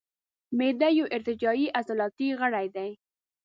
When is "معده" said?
0.57-0.89